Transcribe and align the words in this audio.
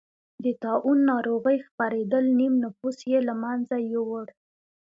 د 0.43 0.45
طاعون 0.63 0.97
ناروغۍ 1.11 1.57
خپرېدل 1.67 2.25
نییم 2.37 2.55
نفوس 2.65 2.97
یې 3.11 3.19
له 3.27 3.33
منځه 3.43 3.75
یووړ. 3.93 4.25